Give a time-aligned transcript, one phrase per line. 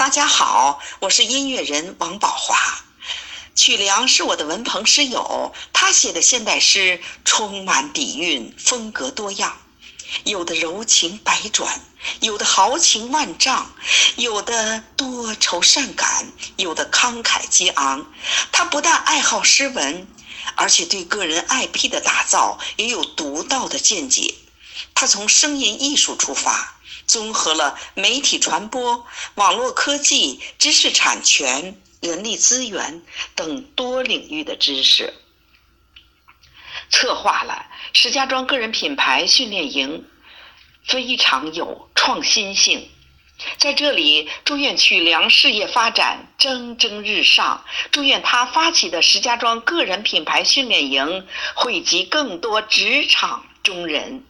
[0.00, 2.56] 大家好，我是音乐人王宝华。
[3.54, 9.58] 曲梁是我的文朋诗友，他写的现代诗充满底蕴，风格多样，
[10.24, 11.82] 有的柔情百转，
[12.20, 13.70] 有的豪情万丈，
[14.16, 18.06] 有的多愁善感，有的慷慨激昂。
[18.50, 20.08] 他不但爱好诗文，
[20.54, 24.34] 而且对个人 IP 的打造也有独到的见解。
[24.94, 26.76] 他从声音艺术出发。
[27.06, 29.04] 综合了媒体传播、
[29.34, 33.02] 网络科技、知识产权、人力资源
[33.34, 35.12] 等多领域的知识，
[36.88, 40.08] 策划了石家庄个人品牌训练营，
[40.84, 42.88] 非常有创新性。
[43.58, 54.24] 在这里，祝愿曲梁事业发展蒸蒸日上，祝愿他发起的石家庄个人品牌训练营惠及更多职场中人。